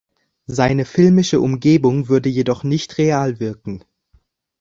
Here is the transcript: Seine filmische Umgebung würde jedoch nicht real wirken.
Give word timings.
Seine 0.47 0.85
filmische 0.85 1.39
Umgebung 1.39 2.09
würde 2.09 2.27
jedoch 2.27 2.63
nicht 2.63 2.97
real 2.97 3.39
wirken. 3.39 3.83